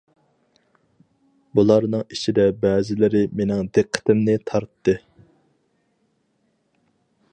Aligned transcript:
بۇلارنىڭ 1.59 2.01
ئىچىدە 2.15 2.47
بەزىلىرى 2.63 3.21
مېنىڭ 3.41 3.69
دىققىتىمنى 3.79 4.35
تارتتى. 4.53 4.99